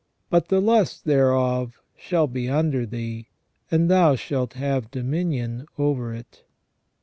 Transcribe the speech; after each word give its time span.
But 0.31 0.47
the 0.47 0.59
lust 0.61 1.05
thereof 1.05 1.79
shall 1.95 2.25
be 2.25 2.49
under 2.49 2.87
thee, 2.87 3.27
and 3.69 3.87
thou 3.87 4.15
shalt 4.15 4.53
have 4.53 4.89
dominion 4.89 5.67
over 5.77 6.11
it." 6.11 6.43